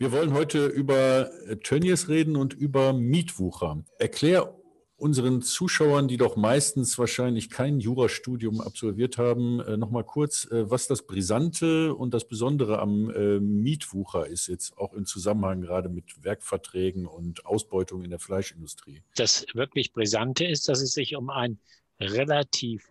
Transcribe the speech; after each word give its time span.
Wir 0.00 0.12
wollen 0.12 0.32
heute 0.32 0.64
über 0.64 1.30
Tönnies 1.62 2.08
reden 2.08 2.34
und 2.34 2.54
über 2.54 2.94
Mietwucher. 2.94 3.84
Erklär 3.98 4.58
unseren 4.96 5.42
Zuschauern, 5.42 6.08
die 6.08 6.16
doch 6.16 6.36
meistens 6.36 6.98
wahrscheinlich 6.98 7.50
kein 7.50 7.80
Jurastudium 7.80 8.62
absolviert 8.62 9.18
haben, 9.18 9.60
äh, 9.60 9.76
nochmal 9.76 10.04
kurz, 10.04 10.46
äh, 10.50 10.70
was 10.70 10.86
das 10.86 11.06
Brisante 11.06 11.94
und 11.94 12.14
das 12.14 12.26
Besondere 12.26 12.78
am 12.78 13.10
äh, 13.10 13.40
Mietwucher 13.40 14.26
ist, 14.26 14.46
jetzt 14.46 14.78
auch 14.78 14.94
im 14.94 15.04
Zusammenhang 15.04 15.60
gerade 15.60 15.90
mit 15.90 16.24
Werkverträgen 16.24 17.04
und 17.04 17.44
Ausbeutung 17.44 18.02
in 18.02 18.08
der 18.08 18.20
Fleischindustrie. 18.20 19.02
Das 19.16 19.44
wirklich 19.52 19.92
Brisante 19.92 20.46
ist, 20.46 20.70
dass 20.70 20.80
es 20.80 20.94
sich 20.94 21.14
um 21.14 21.28
einen 21.28 21.60
relativ 22.00 22.90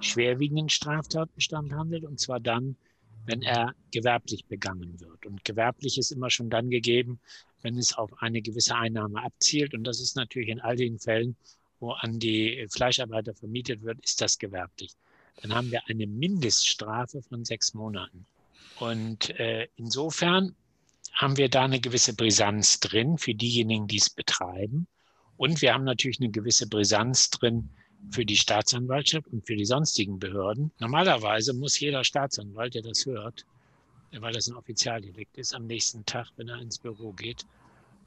schwerwiegenden 0.00 0.68
Straftatbestand 0.68 1.72
handelt, 1.72 2.04
und 2.04 2.20
zwar 2.20 2.38
dann, 2.38 2.76
wenn 3.30 3.42
er 3.42 3.74
gewerblich 3.92 4.44
begangen 4.46 5.00
wird. 5.00 5.24
Und 5.24 5.44
gewerblich 5.44 5.98
ist 5.98 6.10
immer 6.10 6.30
schon 6.30 6.50
dann 6.50 6.68
gegeben, 6.68 7.20
wenn 7.62 7.78
es 7.78 7.96
auf 7.96 8.10
eine 8.22 8.42
gewisse 8.42 8.74
Einnahme 8.74 9.22
abzielt. 9.22 9.74
Und 9.74 9.84
das 9.84 10.00
ist 10.00 10.16
natürlich 10.16 10.48
in 10.48 10.60
all 10.60 10.76
den 10.76 10.98
Fällen, 10.98 11.36
wo 11.78 11.92
an 11.92 12.18
die 12.18 12.66
Fleischarbeiter 12.70 13.34
vermietet 13.34 13.82
wird, 13.82 14.00
ist 14.04 14.20
das 14.20 14.38
gewerblich. 14.38 14.92
Dann 15.42 15.54
haben 15.54 15.70
wir 15.70 15.82
eine 15.88 16.06
Mindeststrafe 16.06 17.22
von 17.22 17.44
sechs 17.44 17.72
Monaten. 17.72 18.26
Und 18.78 19.30
äh, 19.38 19.68
insofern 19.76 20.54
haben 21.12 21.36
wir 21.36 21.48
da 21.48 21.64
eine 21.64 21.80
gewisse 21.80 22.14
Brisanz 22.14 22.80
drin 22.80 23.16
für 23.16 23.34
diejenigen, 23.34 23.86
die 23.86 23.98
es 23.98 24.10
betreiben. 24.10 24.86
Und 25.36 25.62
wir 25.62 25.72
haben 25.72 25.84
natürlich 25.84 26.20
eine 26.20 26.30
gewisse 26.30 26.68
Brisanz 26.68 27.30
drin 27.30 27.70
für 28.10 28.24
die 28.24 28.36
Staatsanwaltschaft 28.36 29.28
und 29.28 29.46
für 29.46 29.56
die 29.56 29.64
sonstigen 29.64 30.18
Behörden. 30.18 30.72
Normalerweise 30.78 31.52
muss 31.52 31.78
jeder 31.78 32.04
Staatsanwalt, 32.04 32.74
der 32.74 32.82
das 32.82 33.06
hört, 33.06 33.44
weil 34.12 34.32
das 34.32 34.48
ein 34.48 34.56
Offizialdelikt 34.56 35.36
ist, 35.38 35.54
am 35.54 35.66
nächsten 35.66 36.04
Tag, 36.04 36.28
wenn 36.36 36.48
er 36.48 36.60
ins 36.60 36.78
Büro 36.78 37.12
geht, 37.12 37.46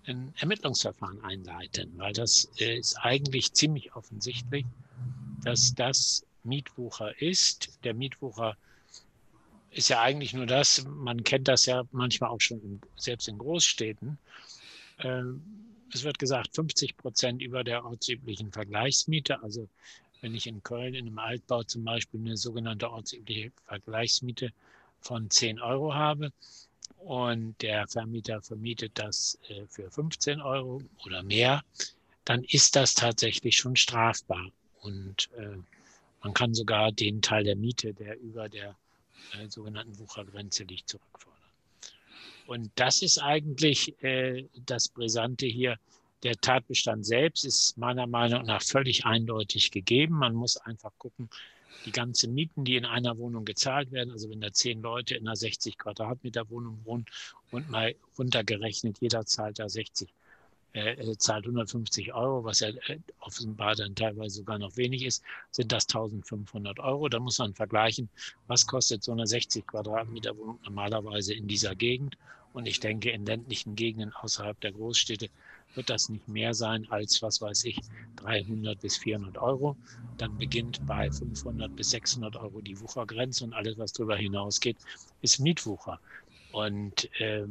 ein 0.05 0.33
Ermittlungsverfahren 0.37 1.23
einleiten, 1.23 1.93
weil 1.97 2.13
das 2.13 2.49
ist 2.57 2.97
eigentlich 2.97 3.53
ziemlich 3.53 3.95
offensichtlich, 3.95 4.65
dass 5.43 5.73
das 5.75 6.25
Mietwucher 6.43 7.21
ist. 7.21 7.79
Der 7.83 7.93
Mietwucher 7.93 8.57
ist 9.71 9.89
ja 9.89 10.01
eigentlich 10.01 10.33
nur 10.33 10.45
das, 10.45 10.85
man 10.85 11.23
kennt 11.23 11.47
das 11.47 11.65
ja 11.65 11.83
manchmal 11.91 12.29
auch 12.29 12.41
schon 12.41 12.61
in, 12.61 12.81
selbst 12.97 13.27
in 13.27 13.37
Großstädten. 13.37 14.17
Es 15.93 16.03
wird 16.03 16.17
gesagt, 16.19 16.55
50 16.55 16.97
Prozent 16.97 17.41
über 17.41 17.63
der 17.63 17.85
ortsüblichen 17.85 18.51
Vergleichsmiete. 18.51 19.41
Also 19.43 19.67
wenn 20.21 20.33
ich 20.33 20.47
in 20.47 20.63
Köln 20.63 20.95
in 20.95 21.07
einem 21.07 21.19
Altbau 21.19 21.63
zum 21.63 21.83
Beispiel 21.83 22.19
eine 22.19 22.37
sogenannte 22.37 22.89
ortsübliche 22.89 23.51
Vergleichsmiete 23.67 24.51
von 25.01 25.29
10 25.29 25.59
Euro 25.59 25.93
habe 25.93 26.31
und 26.97 27.61
der 27.61 27.87
Vermieter 27.87 28.41
vermietet 28.41 28.93
das 28.95 29.37
äh, 29.49 29.65
für 29.67 29.91
15 29.91 30.41
Euro 30.41 30.81
oder 31.05 31.21
mehr, 31.23 31.63
dann 32.25 32.43
ist 32.45 32.75
das 32.75 32.93
tatsächlich 32.93 33.57
schon 33.57 33.75
strafbar. 33.75 34.49
Und 34.81 35.29
äh, 35.37 35.57
man 36.23 36.33
kann 36.33 36.53
sogar 36.53 36.91
den 36.91 37.21
Teil 37.21 37.43
der 37.43 37.57
Miete, 37.57 37.93
der 37.93 38.19
über 38.19 38.47
der 38.47 38.75
äh, 39.33 39.49
sogenannten 39.49 39.99
Wuchergrenze 39.99 40.63
liegt, 40.63 40.89
zurückfordern. 40.89 41.32
Und 42.47 42.71
das 42.75 43.01
ist 43.01 43.19
eigentlich 43.19 44.01
äh, 44.03 44.45
das 44.65 44.89
Brisante 44.89 45.45
hier. 45.45 45.77
Der 46.23 46.35
Tatbestand 46.35 47.05
selbst 47.05 47.43
ist 47.43 47.77
meiner 47.77 48.07
Meinung 48.07 48.45
nach 48.45 48.61
völlig 48.61 49.05
eindeutig 49.05 49.71
gegeben. 49.71 50.15
Man 50.15 50.33
muss 50.33 50.55
einfach 50.57 50.91
gucken, 50.97 51.29
die 51.85 51.91
ganzen 51.91 52.33
Mieten, 52.33 52.63
die 52.63 52.77
in 52.77 52.85
einer 52.85 53.17
Wohnung 53.17 53.43
gezahlt 53.43 53.91
werden, 53.91 54.11
also 54.11 54.29
wenn 54.29 54.39
da 54.39 54.51
zehn 54.51 54.81
Leute 54.81 55.15
in 55.15 55.27
einer 55.27 55.35
60 55.35 55.77
Quadratmeter 55.77 56.49
Wohnung 56.49 56.79
wohnen 56.85 57.05
und 57.51 57.69
mal 57.69 57.93
runtergerechnet, 58.17 58.99
jeder 59.01 59.25
zahlt 59.25 59.59
da 59.59 59.67
60, 59.67 60.13
äh, 60.73 61.17
zahlt 61.17 61.45
150 61.45 62.13
Euro, 62.13 62.43
was 62.43 62.59
ja 62.59 62.69
äh, 62.69 62.99
offenbar 63.19 63.75
dann 63.75 63.95
teilweise 63.95 64.37
sogar 64.37 64.57
noch 64.59 64.75
wenig 64.75 65.03
ist, 65.03 65.23
sind 65.51 65.71
das 65.71 65.87
1500 65.87 66.79
Euro. 66.79 67.09
Da 67.09 67.19
muss 67.19 67.39
man 67.39 67.53
vergleichen, 67.53 68.09
was 68.47 68.65
kostet 68.65 69.03
so 69.03 69.11
eine 69.11 69.27
60 69.27 69.65
Quadratmeter 69.67 70.35
Wohnung 70.37 70.59
normalerweise 70.63 71.33
in 71.33 71.47
dieser 71.47 71.75
Gegend. 71.75 72.17
Und 72.53 72.67
ich 72.67 72.79
denke, 72.79 73.09
in 73.09 73.25
ländlichen 73.25 73.75
Gegenden 73.75 74.13
außerhalb 74.13 74.59
der 74.61 74.73
Großstädte 74.73 75.29
wird 75.75 75.89
das 75.89 76.09
nicht 76.09 76.27
mehr 76.27 76.53
sein 76.53 76.87
als, 76.91 77.21
was 77.21 77.41
weiß 77.41 77.65
ich, 77.65 77.79
300 78.17 78.79
bis 78.79 78.97
400 78.97 79.37
Euro. 79.39 79.75
Dann 80.17 80.37
beginnt 80.37 80.85
bei 80.85 81.09
500 81.09 81.75
bis 81.75 81.91
600 81.91 82.35
Euro 82.35 82.61
die 82.61 82.79
Wuchergrenze 82.79 83.43
und 83.43 83.53
alles, 83.53 83.77
was 83.77 83.93
darüber 83.93 84.15
hinausgeht, 84.15 84.77
ist 85.21 85.39
Mietwucher. 85.39 85.99
Und 86.51 87.09
äh, 87.19 87.45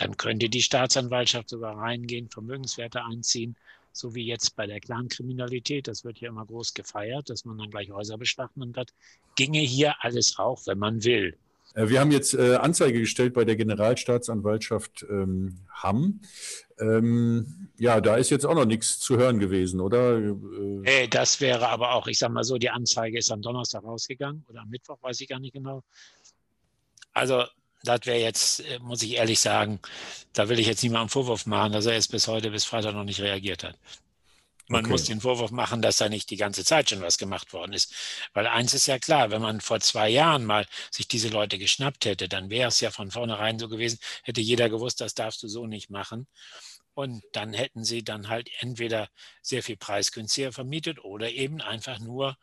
dann 0.00 0.16
könnte 0.16 0.48
die 0.48 0.62
Staatsanwaltschaft 0.62 1.50
sogar 1.50 1.76
reingehen, 1.76 2.30
Vermögenswerte 2.30 3.04
einziehen, 3.04 3.54
so 3.92 4.14
wie 4.14 4.24
jetzt 4.24 4.56
bei 4.56 4.66
der 4.66 4.80
Clankriminalität. 4.80 5.88
Das 5.88 6.04
wird 6.04 6.18
ja 6.18 6.30
immer 6.30 6.46
groß 6.46 6.72
gefeiert, 6.72 7.28
dass 7.28 7.44
man 7.44 7.58
dann 7.58 7.70
gleich 7.70 7.90
Häuser 7.90 8.16
beschlagnahmt 8.16 8.78
hat. 8.78 8.94
Ginge 9.36 9.60
hier 9.60 9.94
alles 10.00 10.38
auch, 10.38 10.66
wenn 10.66 10.78
man 10.78 11.04
will. 11.04 11.36
Äh, 11.74 11.88
wir 11.88 12.00
haben 12.00 12.12
jetzt 12.12 12.32
äh, 12.32 12.56
Anzeige 12.56 13.00
gestellt 13.00 13.34
bei 13.34 13.44
der 13.44 13.56
Generalstaatsanwaltschaft 13.56 15.04
ähm, 15.10 15.58
Hamm. 15.68 16.20
Ähm, 16.78 17.68
ja, 17.76 18.00
da 18.00 18.16
ist 18.16 18.30
jetzt 18.30 18.46
auch 18.46 18.54
noch 18.54 18.64
nichts 18.64 19.00
zu 19.00 19.18
hören 19.18 19.38
gewesen, 19.38 19.80
oder? 19.80 20.18
Äh, 20.84 21.08
das 21.08 21.42
wäre 21.42 21.68
aber 21.68 21.92
auch, 21.92 22.06
ich 22.06 22.18
sage 22.18 22.32
mal 22.32 22.44
so, 22.44 22.56
die 22.56 22.70
Anzeige 22.70 23.18
ist 23.18 23.30
am 23.30 23.42
Donnerstag 23.42 23.84
rausgegangen 23.84 24.46
oder 24.48 24.62
am 24.62 24.70
Mittwoch, 24.70 24.96
weiß 25.02 25.20
ich 25.20 25.28
gar 25.28 25.40
nicht 25.40 25.52
genau. 25.52 25.82
Also 27.12 27.44
das 27.82 28.00
wäre 28.04 28.18
jetzt, 28.18 28.60
äh, 28.60 28.78
muss 28.80 29.02
ich 29.02 29.14
ehrlich 29.14 29.40
sagen, 29.40 29.80
da 30.32 30.48
will 30.48 30.58
ich 30.58 30.66
jetzt 30.66 30.82
niemandem 30.82 31.08
Vorwurf 31.08 31.46
machen, 31.46 31.72
dass 31.72 31.86
er 31.86 31.94
jetzt 31.94 32.10
bis 32.10 32.28
heute, 32.28 32.50
bis 32.50 32.64
Freitag 32.64 32.94
noch 32.94 33.04
nicht 33.04 33.20
reagiert 33.20 33.64
hat. 33.64 33.76
Man 34.68 34.84
okay. 34.84 34.92
muss 34.92 35.04
den 35.04 35.20
Vorwurf 35.20 35.50
machen, 35.50 35.82
dass 35.82 35.96
da 35.96 36.08
nicht 36.08 36.30
die 36.30 36.36
ganze 36.36 36.64
Zeit 36.64 36.90
schon 36.90 37.00
was 37.02 37.18
gemacht 37.18 37.52
worden 37.52 37.72
ist. 37.72 37.92
Weil 38.34 38.46
eins 38.46 38.72
ist 38.72 38.86
ja 38.86 39.00
klar, 39.00 39.32
wenn 39.32 39.42
man 39.42 39.60
vor 39.60 39.80
zwei 39.80 40.08
Jahren 40.08 40.44
mal 40.44 40.64
sich 40.92 41.08
diese 41.08 41.28
Leute 41.28 41.58
geschnappt 41.58 42.04
hätte, 42.04 42.28
dann 42.28 42.50
wäre 42.50 42.68
es 42.68 42.80
ja 42.80 42.92
von 42.92 43.10
vornherein 43.10 43.58
so 43.58 43.68
gewesen, 43.68 43.98
hätte 44.22 44.40
jeder 44.40 44.70
gewusst, 44.70 45.00
das 45.00 45.14
darfst 45.14 45.42
du 45.42 45.48
so 45.48 45.66
nicht 45.66 45.90
machen. 45.90 46.28
Und 46.94 47.24
dann 47.32 47.52
hätten 47.52 47.82
sie 47.82 48.04
dann 48.04 48.28
halt 48.28 48.48
entweder 48.60 49.08
sehr 49.42 49.64
viel 49.64 49.76
preisgünstiger 49.76 50.52
vermietet 50.52 51.02
oder 51.02 51.30
eben 51.30 51.60
einfach 51.60 51.98
nur 51.98 52.36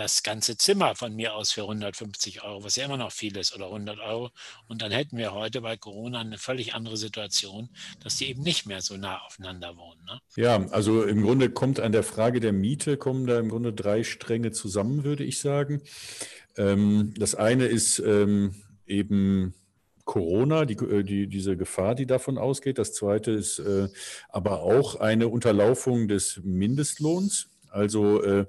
das 0.00 0.22
ganze 0.22 0.56
Zimmer 0.56 0.94
von 0.94 1.14
mir 1.14 1.34
aus 1.34 1.52
für 1.52 1.62
150 1.62 2.42
Euro, 2.42 2.64
was 2.64 2.76
ja 2.76 2.86
immer 2.86 2.96
noch 2.96 3.12
viel 3.12 3.36
ist, 3.36 3.54
oder 3.54 3.66
100 3.66 4.00
Euro. 4.00 4.30
Und 4.66 4.80
dann 4.80 4.92
hätten 4.92 5.18
wir 5.18 5.32
heute 5.32 5.60
bei 5.60 5.76
Corona 5.76 6.20
eine 6.20 6.38
völlig 6.38 6.74
andere 6.74 6.96
Situation, 6.96 7.68
dass 8.02 8.16
die 8.16 8.30
eben 8.30 8.42
nicht 8.42 8.66
mehr 8.66 8.80
so 8.80 8.96
nah 8.96 9.18
aufeinander 9.18 9.76
wohnen. 9.76 10.00
Ne? 10.06 10.20
Ja, 10.36 10.66
also 10.70 11.04
im 11.04 11.22
Grunde 11.22 11.50
kommt 11.50 11.80
an 11.80 11.92
der 11.92 12.02
Frage 12.02 12.40
der 12.40 12.52
Miete, 12.52 12.96
kommen 12.96 13.26
da 13.26 13.38
im 13.38 13.50
Grunde 13.50 13.74
drei 13.74 14.02
Stränge 14.02 14.52
zusammen, 14.52 15.04
würde 15.04 15.24
ich 15.24 15.38
sagen. 15.38 15.82
Ähm, 16.56 17.12
das 17.18 17.34
eine 17.34 17.66
ist 17.66 17.98
ähm, 17.98 18.54
eben 18.86 19.54
Corona, 20.06 20.64
die, 20.64 20.74
äh, 20.74 21.04
die, 21.04 21.26
diese 21.26 21.58
Gefahr, 21.58 21.94
die 21.94 22.06
davon 22.06 22.38
ausgeht. 22.38 22.78
Das 22.78 22.94
zweite 22.94 23.32
ist 23.32 23.58
äh, 23.58 23.88
aber 24.30 24.62
auch 24.62 24.96
eine 24.96 25.28
Unterlaufung 25.28 26.08
des 26.08 26.40
Mindestlohns. 26.42 27.50
Also 27.68 28.22
äh, 28.22 28.46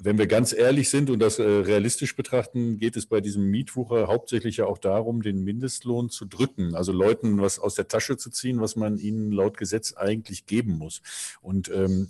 wenn 0.00 0.18
wir 0.18 0.26
ganz 0.26 0.52
ehrlich 0.52 0.90
sind 0.90 1.10
und 1.10 1.18
das 1.20 1.38
äh, 1.38 1.42
realistisch 1.42 2.16
betrachten, 2.16 2.78
geht 2.78 2.96
es 2.96 3.06
bei 3.06 3.20
diesem 3.20 3.44
Mietwucher 3.50 4.06
hauptsächlich 4.06 4.58
ja 4.58 4.66
auch 4.66 4.78
darum, 4.78 5.22
den 5.22 5.44
Mindestlohn 5.44 6.10
zu 6.10 6.24
drücken, 6.24 6.74
also 6.74 6.92
Leuten 6.92 7.40
was 7.40 7.58
aus 7.58 7.74
der 7.74 7.88
Tasche 7.88 8.16
zu 8.16 8.30
ziehen, 8.30 8.60
was 8.60 8.76
man 8.76 8.98
ihnen 8.98 9.32
laut 9.32 9.56
Gesetz 9.56 9.94
eigentlich 9.94 10.46
geben 10.46 10.78
muss. 10.78 11.02
Und 11.40 11.70
ähm, 11.70 12.08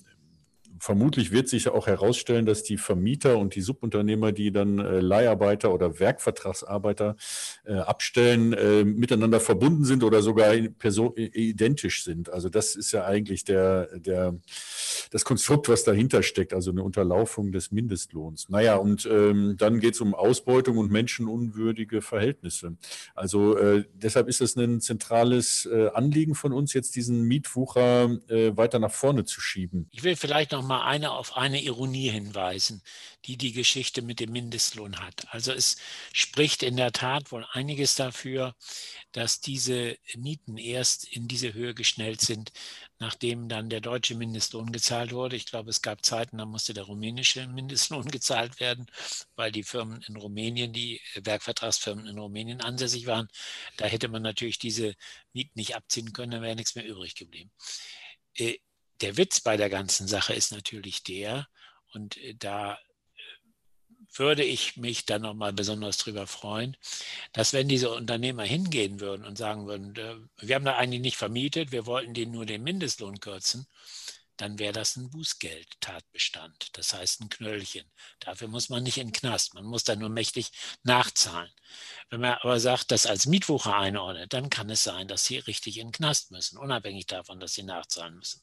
vermutlich 0.81 1.33
wird 1.33 1.49
sich 1.49 1.69
auch 1.69 1.87
herausstellen, 1.87 2.47
dass 2.47 2.63
die 2.63 2.77
Vermieter 2.77 3.39
und 3.39 3.55
die 3.55 3.61
Subunternehmer, 3.61 4.33
die 4.33 4.53
dann 4.53 4.79
äh, 4.79 5.01
Leiharbeiter 5.01 5.73
oder 5.73 5.99
Werkvertragsarbeiter 5.99 7.17
äh, 7.65 7.75
abstellen, 7.75 8.53
äh, 8.53 8.85
miteinander 8.85 9.41
verbunden 9.41 9.85
sind 9.85 10.05
oder 10.05 10.23
sogar 10.23 10.55
identisch 10.55 12.05
sind. 12.05 12.31
Also 12.31 12.49
das 12.49 12.77
ist 12.77 12.93
ja 12.93 13.05
eigentlich 13.05 13.45
der, 13.45 13.99
der, 13.99 14.37
das 15.11 15.25
Konstrukt, 15.25 15.69
was 15.69 15.85
dahinter 15.85 16.23
steckt, 16.23 16.55
also 16.55 16.71
eine 16.71 16.83
Unterlaufung 16.83 17.53
des 17.53 17.73
Mindestlohns. 17.73 18.49
Naja, 18.49 18.77
und 18.77 19.07
ähm, 19.07 19.57
dann 19.59 19.81
geht 19.81 19.95
es 19.95 20.01
um 20.01 20.15
Ausbeutung 20.15 20.79
und 20.79 20.91
menschenunwürdige 20.91 22.03
Verhältnisse. 22.03 22.77
Also 23.15 23.57
äh, 23.57 23.85
deshalb 23.95 24.29
ist 24.29 24.41
es 24.41 24.57
ein 24.57 24.81
zentrales 24.81 25.67
äh, 25.67 25.89
Anliegen 25.89 26.35
von 26.35 26.53
uns, 26.53 26.73
jetzt 26.73 26.97
diesen 26.97 27.23
Mietwucher 27.23 28.19
äh, 28.29 28.57
weiter 28.57 28.79
nach 28.79 28.93
vorne 28.93 29.25
zu 29.25 29.41
schieben. 29.41 29.89
Ich 29.91 30.03
will 30.03 30.17
vielleicht 30.17 30.53
noch 30.53 30.67
mal 30.69 30.85
eine 30.85 31.13
auf 31.13 31.37
eine 31.37 31.61
Ironie 31.63 32.11
hinweisen, 32.11 32.83
die 33.25 33.37
die 33.37 33.53
Geschichte 33.53 34.03
mit 34.03 34.21
dem 34.21 34.31
Mindestlohn 34.33 35.01
hat. 35.01 35.27
Also 35.33 35.53
es 35.53 35.77
spricht 36.13 36.63
in 36.63 36.77
der 36.77 36.93
Tat 36.93 37.33
wohl 37.33 37.47
einiges 37.53 37.97
dafür, 37.97 38.55
dass 39.13 39.41
diese 39.41 39.99
Mieten 40.17 40.59
erst 40.59 41.05
in 41.05 41.27
diese 41.29 41.55
Höhe 41.55 41.75
geschnellt 41.75 42.21
sind, 42.21 42.53
nachdem 42.99 43.49
dann 43.49 43.71
der 43.71 43.81
deutsche 43.81 44.15
Mindestlohn 44.15 44.71
gezahlt 44.73 45.13
wurde. 45.13 45.37
Ich 45.37 45.47
glaube, 45.47 45.71
es 45.71 45.83
gab 45.83 46.05
Zeiten, 46.05 46.39
da 46.39 46.47
musste 46.47 46.75
der 46.75 46.85
rumänische 46.85 47.47
Mindestlohn 47.49 48.05
gezahlt 48.11 48.61
werden, 48.61 48.87
weil 49.37 49.51
die 49.53 49.65
Firmen 49.65 50.03
in 50.03 50.17
Rumänien, 50.17 50.73
die 50.73 51.01
Werkvertragsfirmen 51.15 52.07
in 52.07 52.19
Rumänien 52.19 52.61
ansässig 52.61 53.07
waren. 53.07 53.29
Da 53.77 53.87
hätte 53.87 54.09
man 54.09 54.23
natürlich 54.23 54.59
diese 54.59 54.95
Mieten 55.33 55.53
nicht 55.57 55.77
abziehen 55.77 56.13
können, 56.13 56.33
dann 56.33 56.43
wäre 56.43 56.57
nichts 56.57 56.75
mehr 56.75 56.87
übrig 56.87 57.15
geblieben. 57.15 57.51
Äh, 58.99 59.07
der 59.07 59.17
Witz 59.17 59.41
bei 59.41 59.57
der 59.57 59.71
ganzen 59.71 60.09
Sache 60.09 60.35
ist 60.35 60.53
natürlich 60.53 61.03
der, 61.03 61.49
und 61.93 62.17
äh, 62.19 62.35
da 62.35 62.79
würde 64.15 64.45
ich 64.45 64.77
mich 64.77 65.05
dann 65.07 65.23
nochmal 65.23 65.53
besonders 65.53 65.99
darüber 65.99 66.27
freuen, 66.27 66.77
dass 67.33 67.53
wenn 67.53 67.69
diese 67.69 67.91
Unternehmer 67.91 68.45
hingehen 68.45 69.01
würden 69.01 69.25
und 69.25 69.37
sagen 69.37 69.67
würden, 69.67 69.95
äh, 69.97 70.47
wir 70.47 70.55
haben 70.55 70.65
da 70.65 70.77
eigentlich 70.77 71.03
nicht 71.03 71.17
vermietet, 71.17 71.73
wir 71.73 71.87
wollten 71.87 72.15
denen 72.15 72.33
nur 72.33 72.47
den 72.47 72.63
Mindestlohn 72.63 73.21
kürzen, 73.21 73.67
dann 74.37 74.59
wäre 74.59 74.73
das 74.73 74.97
ein 74.97 75.11
Bußgeldtatbestand, 75.11 76.79
das 76.79 76.95
heißt 76.95 77.21
ein 77.21 77.29
Knöllchen. 77.29 77.91
Dafür 78.21 78.47
muss 78.47 78.69
man 78.69 78.85
nicht 78.85 78.99
in 78.99 79.09
den 79.09 79.13
Knast, 79.13 79.55
man 79.55 79.65
muss 79.65 79.85
da 79.85 79.97
nur 79.97 80.11
mächtig 80.11 80.53
nachzahlen. 80.85 81.51
Wenn 82.11 82.21
man 82.23 82.39
aber 82.41 82.59
sagt, 82.59 82.91
das 82.91 83.05
als 83.07 83.27
Mietwucher 83.27 83.77
einordnet, 83.77 84.33
dann 84.33 84.49
kann 84.49 84.71
es 84.71 84.83
sein, 84.83 85.09
dass 85.09 85.25
sie 85.27 85.39
richtig 85.39 85.79
in 85.79 85.89
den 85.89 85.93
Knast 85.93 86.31
müssen, 86.31 86.57
unabhängig 86.57 87.07
davon, 87.07 87.39
dass 87.39 87.53
sie 87.53 87.63
nachzahlen 87.63 88.17
müssen. 88.17 88.41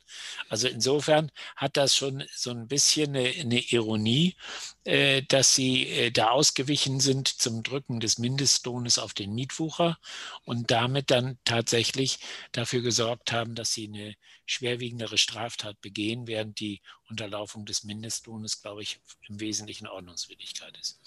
Also 0.49 0.67
insofern 0.67 1.31
hat 1.55 1.75
das 1.75 1.95
schon 1.95 2.23
so 2.35 2.51
ein 2.51 2.67
bisschen 2.67 3.15
eine, 3.15 3.27
eine 3.27 3.59
Ironie, 3.59 4.35
äh, 4.83 5.23
dass 5.23 5.55
sie 5.55 5.87
äh, 5.87 6.11
da 6.11 6.29
ausgewichen 6.29 6.99
sind 6.99 7.27
zum 7.27 7.63
Drücken 7.63 7.99
des 7.99 8.19
Mindestlohnes 8.19 8.99
auf 8.99 9.13
den 9.15 9.33
Mietwucher 9.33 9.97
und 10.43 10.69
damit 10.69 11.09
dann 11.09 11.39
tatsächlich 11.43 12.19
dafür 12.51 12.81
gesorgt 12.81 13.31
haben, 13.31 13.55
dass 13.55 13.73
sie 13.73 13.87
eine 13.87 14.15
schwerwiegendere 14.45 15.17
Straftat 15.17 15.81
begehen, 15.81 16.27
während 16.27 16.59
die 16.59 16.81
Unterlaufung 17.09 17.65
des 17.65 17.83
Mindestlohnes, 17.83 18.61
glaube 18.61 18.81
ich, 18.81 18.99
im 19.27 19.39
Wesentlichen 19.39 19.87
Ordnungswidrigkeit 19.87 20.77
ist. 20.79 20.99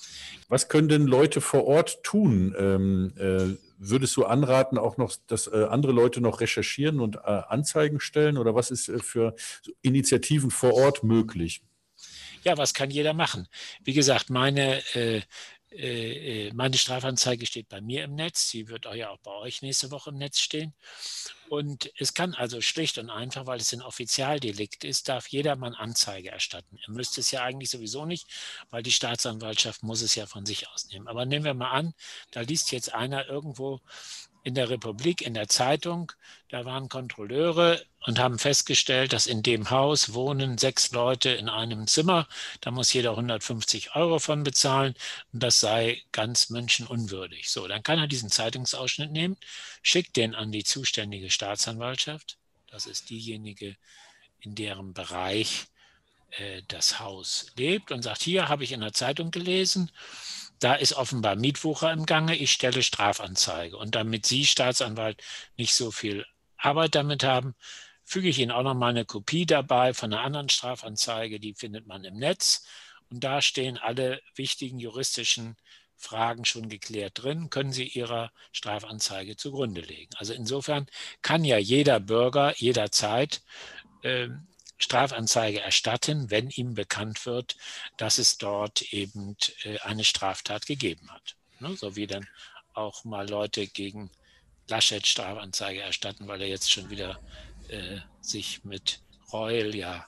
Was 0.48 0.68
können 0.68 0.88
denn 0.88 1.06
Leute 1.06 1.40
vor 1.40 1.66
Ort 1.66 2.02
tun? 2.02 2.54
Ähm, 2.58 3.12
äh, 3.16 3.56
würdest 3.78 4.16
du 4.16 4.24
anraten, 4.24 4.78
auch 4.78 4.96
noch, 4.96 5.14
dass 5.26 5.46
äh, 5.46 5.66
andere 5.68 5.92
Leute 5.92 6.20
noch 6.20 6.40
recherchieren 6.40 7.00
und 7.00 7.16
äh, 7.16 7.20
Anzeigen 7.20 8.00
stellen? 8.00 8.36
Oder 8.36 8.54
was 8.54 8.70
ist 8.70 8.88
äh, 8.88 8.98
für 8.98 9.34
Initiativen 9.82 10.50
vor 10.50 10.74
Ort 10.74 11.02
möglich? 11.02 11.62
Ja, 12.44 12.56
was 12.56 12.74
kann 12.74 12.90
jeder 12.90 13.14
machen? 13.14 13.48
Wie 13.82 13.92
gesagt, 13.92 14.30
meine 14.30 14.78
äh, 14.94 15.22
meine 15.70 16.78
Strafanzeige 16.78 17.44
steht 17.46 17.68
bei 17.68 17.80
mir 17.80 18.04
im 18.04 18.14
Netz. 18.14 18.48
Sie 18.48 18.68
wird 18.68 18.86
auch 18.86 18.94
ja 18.94 19.10
auch 19.10 19.18
bei 19.18 19.32
euch 19.32 19.62
nächste 19.62 19.90
Woche 19.90 20.10
im 20.10 20.16
Netz 20.16 20.38
stehen. 20.38 20.74
Und 21.48 21.90
es 21.98 22.14
kann 22.14 22.34
also 22.34 22.60
schlicht 22.60 22.98
und 22.98 23.10
einfach, 23.10 23.46
weil 23.46 23.60
es 23.60 23.72
ein 23.72 23.82
Offizialdelikt 23.82 24.84
ist, 24.84 25.08
darf 25.08 25.28
jedermann 25.28 25.74
Anzeige 25.74 26.30
erstatten. 26.30 26.78
Er 26.86 26.92
müsste 26.92 27.20
es 27.20 27.30
ja 27.30 27.42
eigentlich 27.42 27.70
sowieso 27.70 28.04
nicht, 28.04 28.26
weil 28.70 28.82
die 28.82 28.92
Staatsanwaltschaft 28.92 29.82
muss 29.82 30.02
es 30.02 30.14
ja 30.14 30.26
von 30.26 30.44
sich 30.44 30.68
ausnehmen. 30.68 31.08
Aber 31.08 31.24
nehmen 31.24 31.44
wir 31.44 31.54
mal 31.54 31.70
an, 31.70 31.94
da 32.30 32.40
liest 32.40 32.70
jetzt 32.72 32.92
einer 32.94 33.26
irgendwo 33.28 33.80
in 34.48 34.54
der 34.54 34.70
Republik, 34.70 35.20
in 35.20 35.34
der 35.34 35.48
Zeitung, 35.48 36.10
da 36.48 36.64
waren 36.64 36.88
Kontrolleure 36.88 37.84
und 38.06 38.18
haben 38.18 38.38
festgestellt, 38.38 39.12
dass 39.12 39.26
in 39.26 39.42
dem 39.42 39.68
Haus 39.68 40.14
wohnen 40.14 40.56
sechs 40.56 40.90
Leute 40.92 41.28
in 41.28 41.50
einem 41.50 41.86
Zimmer. 41.86 42.26
Da 42.62 42.70
muss 42.70 42.92
jeder 42.92 43.10
150 43.10 43.94
Euro 43.94 44.18
von 44.18 44.44
bezahlen 44.44 44.94
und 45.34 45.42
das 45.42 45.60
sei 45.60 46.02
ganz 46.12 46.48
menschenunwürdig. 46.48 47.50
So, 47.50 47.68
dann 47.68 47.82
kann 47.82 47.98
er 47.98 48.06
diesen 48.06 48.30
Zeitungsausschnitt 48.30 49.12
nehmen, 49.12 49.36
schickt 49.82 50.16
den 50.16 50.34
an 50.34 50.50
die 50.50 50.64
zuständige 50.64 51.30
Staatsanwaltschaft. 51.30 52.38
Das 52.70 52.86
ist 52.86 53.10
diejenige, 53.10 53.76
in 54.40 54.54
deren 54.54 54.94
Bereich 54.94 55.66
äh, 56.30 56.62
das 56.68 57.00
Haus 57.00 57.52
lebt 57.56 57.92
und 57.92 58.00
sagt, 58.02 58.22
hier 58.22 58.48
habe 58.48 58.64
ich 58.64 58.72
in 58.72 58.80
der 58.80 58.94
Zeitung 58.94 59.30
gelesen, 59.30 59.90
da 60.60 60.74
ist 60.74 60.94
offenbar 60.94 61.36
Mietwucher 61.36 61.92
im 61.92 62.06
Gange, 62.06 62.36
ich 62.36 62.52
stelle 62.52 62.82
Strafanzeige. 62.82 63.76
Und 63.76 63.94
damit 63.94 64.26
Sie, 64.26 64.46
Staatsanwalt, 64.46 65.22
nicht 65.56 65.74
so 65.74 65.90
viel 65.90 66.26
Arbeit 66.56 66.94
damit 66.94 67.24
haben, 67.24 67.54
füge 68.04 68.28
ich 68.28 68.38
Ihnen 68.38 68.50
auch 68.50 68.62
noch 68.62 68.74
mal 68.74 68.88
eine 68.88 69.04
Kopie 69.04 69.46
dabei 69.46 69.94
von 69.94 70.12
einer 70.12 70.22
anderen 70.22 70.48
Strafanzeige, 70.48 71.40
die 71.40 71.54
findet 71.54 71.86
man 71.86 72.04
im 72.04 72.16
Netz. 72.16 72.66
Und 73.10 73.24
da 73.24 73.40
stehen 73.42 73.78
alle 73.78 74.20
wichtigen 74.34 74.78
juristischen 74.78 75.56
Fragen 75.96 76.44
schon 76.44 76.68
geklärt 76.68 77.22
drin, 77.22 77.50
können 77.50 77.72
Sie 77.72 77.86
Ihrer 77.86 78.32
Strafanzeige 78.52 79.36
zugrunde 79.36 79.80
legen. 79.80 80.10
Also 80.16 80.32
insofern 80.32 80.86
kann 81.22 81.44
ja 81.44 81.58
jeder 81.58 82.00
Bürger 82.00 82.54
jederzeit 82.56 83.42
äh, 84.02 84.28
Strafanzeige 84.78 85.60
erstatten, 85.60 86.30
wenn 86.30 86.50
ihm 86.50 86.74
bekannt 86.74 87.26
wird, 87.26 87.56
dass 87.96 88.18
es 88.18 88.38
dort 88.38 88.82
eben 88.92 89.36
äh, 89.64 89.78
eine 89.80 90.04
Straftat 90.04 90.66
gegeben 90.66 91.10
hat. 91.10 91.36
Ne? 91.60 91.76
So 91.76 91.96
wie 91.96 92.06
dann 92.06 92.26
auch 92.74 93.04
mal 93.04 93.28
Leute 93.28 93.66
gegen 93.66 94.10
Laschet 94.68 95.06
Strafanzeige 95.06 95.80
erstatten, 95.80 96.28
weil 96.28 96.42
er 96.42 96.48
jetzt 96.48 96.70
schon 96.70 96.90
wieder 96.90 97.20
äh, 97.68 97.98
sich 98.20 98.64
mit 98.64 99.00
Reul 99.32 99.74
ja 99.74 100.06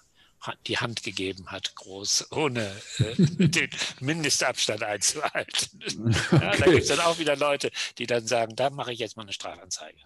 die 0.66 0.78
Hand 0.78 1.02
gegeben 1.02 1.50
hat, 1.50 1.74
groß, 1.74 2.32
ohne 2.32 2.70
äh, 2.98 3.14
den 3.18 3.70
Mindestabstand 4.00 4.82
einzuhalten. 4.82 5.80
Ja, 6.30 6.50
okay. 6.50 6.58
Da 6.58 6.66
gibt 6.66 6.82
es 6.82 6.88
dann 6.88 7.00
auch 7.00 7.18
wieder 7.18 7.36
Leute, 7.36 7.70
die 7.98 8.06
dann 8.06 8.26
sagen, 8.26 8.56
da 8.56 8.70
mache 8.70 8.92
ich 8.92 8.98
jetzt 9.00 9.16
mal 9.16 9.24
eine 9.24 9.32
Strafanzeige. 9.32 9.98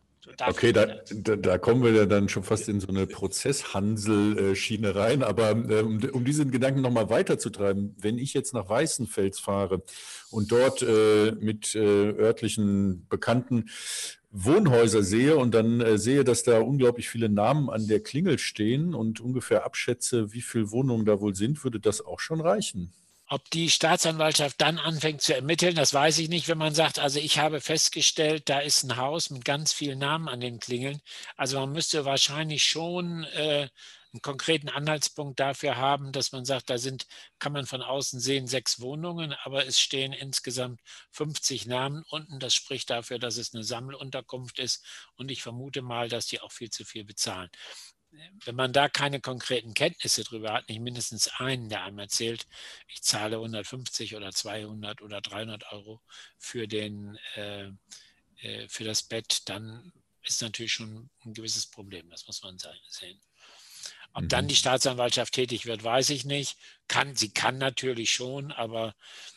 Okay, 0.46 0.72
da, 0.72 0.86
da, 1.10 1.36
da, 1.36 1.58
kommen 1.58 1.82
wir 1.82 1.92
ja 1.92 2.06
dann 2.06 2.28
schon 2.28 2.44
fast 2.44 2.68
in 2.68 2.80
so 2.80 2.88
eine 2.88 3.06
Prozesshandelschiene 3.06 4.94
rein. 4.94 5.22
Aber 5.22 5.50
ähm, 5.50 6.00
um 6.12 6.24
diesen 6.24 6.50
Gedanken 6.50 6.80
nochmal 6.80 7.10
weiterzutreiben, 7.10 7.94
wenn 7.98 8.18
ich 8.18 8.32
jetzt 8.34 8.54
nach 8.54 8.68
Weißenfels 8.68 9.38
fahre 9.38 9.82
und 10.30 10.50
dort 10.50 10.82
äh, 10.82 11.32
mit 11.32 11.74
äh, 11.74 11.78
örtlichen 11.78 13.06
Bekannten 13.08 13.66
Wohnhäuser 14.30 15.02
sehe 15.04 15.36
und 15.36 15.54
dann 15.54 15.80
äh, 15.80 15.96
sehe, 15.96 16.24
dass 16.24 16.42
da 16.42 16.58
unglaublich 16.58 17.08
viele 17.08 17.28
Namen 17.28 17.70
an 17.70 17.86
der 17.86 18.00
Klingel 18.00 18.38
stehen 18.38 18.94
und 18.94 19.20
ungefähr 19.20 19.64
abschätze, 19.64 20.32
wie 20.32 20.40
viele 20.40 20.72
Wohnungen 20.72 21.04
da 21.04 21.20
wohl 21.20 21.36
sind, 21.36 21.62
würde 21.62 21.78
das 21.78 22.04
auch 22.04 22.18
schon 22.18 22.40
reichen. 22.40 22.92
Ob 23.28 23.48
die 23.50 23.70
Staatsanwaltschaft 23.70 24.60
dann 24.60 24.78
anfängt 24.78 25.22
zu 25.22 25.34
ermitteln, 25.34 25.74
das 25.74 25.94
weiß 25.94 26.18
ich 26.18 26.28
nicht, 26.28 26.46
wenn 26.48 26.58
man 26.58 26.74
sagt, 26.74 26.98
also 26.98 27.18
ich 27.18 27.38
habe 27.38 27.60
festgestellt, 27.62 28.50
da 28.50 28.60
ist 28.60 28.82
ein 28.84 28.98
Haus 28.98 29.30
mit 29.30 29.46
ganz 29.46 29.72
vielen 29.72 29.98
Namen 29.98 30.28
an 30.28 30.40
den 30.40 30.60
Klingeln. 30.60 31.00
Also 31.36 31.58
man 31.58 31.72
müsste 31.72 32.04
wahrscheinlich 32.04 32.64
schon 32.64 33.24
äh, 33.24 33.68
einen 34.12 34.22
konkreten 34.22 34.68
Anhaltspunkt 34.68 35.40
dafür 35.40 35.76
haben, 35.76 36.12
dass 36.12 36.32
man 36.32 36.44
sagt, 36.44 36.68
da 36.68 36.76
sind, 36.76 37.06
kann 37.38 37.52
man 37.52 37.66
von 37.66 37.82
außen 37.82 38.20
sehen, 38.20 38.46
sechs 38.46 38.80
Wohnungen, 38.80 39.34
aber 39.42 39.66
es 39.66 39.80
stehen 39.80 40.12
insgesamt 40.12 40.80
50 41.12 41.66
Namen 41.66 42.04
unten. 42.10 42.38
Das 42.40 42.54
spricht 42.54 42.90
dafür, 42.90 43.18
dass 43.18 43.38
es 43.38 43.54
eine 43.54 43.64
Sammelunterkunft 43.64 44.58
ist. 44.58 44.84
Und 45.16 45.30
ich 45.30 45.42
vermute 45.42 45.80
mal, 45.82 46.08
dass 46.10 46.26
die 46.26 46.40
auch 46.40 46.52
viel 46.52 46.70
zu 46.70 46.84
viel 46.84 47.04
bezahlen 47.04 47.50
wenn 48.44 48.54
man 48.54 48.72
da 48.72 48.88
keine 48.88 49.20
konkreten 49.20 49.74
Kenntnisse 49.74 50.24
drüber 50.24 50.52
hat, 50.52 50.68
nicht 50.68 50.80
mindestens 50.80 51.28
einen, 51.38 51.68
der 51.68 51.84
einem 51.84 51.98
erzählt, 51.98 52.46
ich 52.88 53.02
zahle 53.02 53.36
150 53.36 54.16
oder 54.16 54.32
200 54.32 55.02
oder 55.02 55.20
300 55.20 55.72
Euro 55.72 56.00
für, 56.38 56.66
den, 56.66 57.18
äh, 57.36 57.70
äh, 58.40 58.68
für 58.68 58.84
das 58.84 59.02
Bett, 59.02 59.48
dann 59.48 59.92
ist 60.22 60.42
natürlich 60.42 60.72
schon 60.72 61.10
ein 61.24 61.34
gewisses 61.34 61.66
Problem. 61.66 62.08
Das 62.10 62.26
muss 62.26 62.42
man 62.42 62.58
sehen. 62.88 63.20
Ob 64.14 64.24
mhm. 64.24 64.28
dann 64.28 64.48
die 64.48 64.56
Staatsanwaltschaft 64.56 65.34
tätig 65.34 65.66
wird, 65.66 65.82
weiß 65.82 66.10
ich 66.10 66.24
nicht. 66.24 66.56
Kann, 66.88 67.16
sie 67.16 67.32
kann 67.32 67.58
natürlich 67.58 68.12
schon, 68.12 68.52
aber 68.52 68.94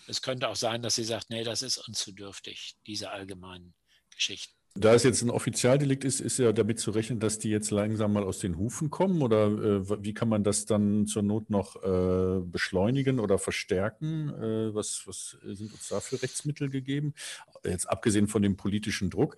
es 0.08 0.22
könnte 0.22 0.50
auch 0.50 0.56
sein, 0.56 0.82
dass 0.82 0.96
sie 0.96 1.04
sagt, 1.04 1.30
nee, 1.30 1.44
das 1.44 1.62
ist 1.62 1.78
uns 1.78 2.00
zu 2.00 2.12
dürftig, 2.12 2.76
diese 2.86 3.12
allgemeinen 3.12 3.74
Geschichten. 4.12 4.57
Da 4.80 4.94
es 4.94 5.04
jetzt 5.04 5.24
ein 5.24 5.32
Offizialdelikt 5.32 6.04
ist, 6.04 6.22
ist 6.22 6.38
ja 6.38 6.52
damit 6.52 6.80
zu 6.80 6.92
rechnen, 6.92 7.20
dass 7.20 7.40
die 7.40 7.50
jetzt 7.50 7.72
langsam 7.72 8.14
mal 8.14 8.24
aus 8.24 8.40
den 8.40 8.58
Hufen 8.58 8.92
kommen 8.92 9.24
oder 9.24 9.48
äh, 9.48 10.04
wie 10.04 10.14
kann 10.14 10.30
man 10.30 10.44
das 10.44 10.66
dann 10.66 11.08
zur 11.08 11.24
Not 11.24 11.50
noch 11.50 11.82
äh, 11.84 12.42
beschleunigen 12.42 13.20
oder 13.20 13.40
verstärken? 13.40 14.30
Äh, 14.30 14.76
was, 14.76 15.04
was 15.06 15.38
sind 15.44 15.74
uns 15.74 15.88
da 15.90 16.00
für 16.00 16.22
Rechtsmittel 16.22 16.70
gegeben? 16.70 17.16
Jetzt 17.66 17.90
abgesehen 17.90 18.28
von 18.28 18.44
dem 18.44 18.56
politischen 18.56 19.10
Druck, 19.10 19.38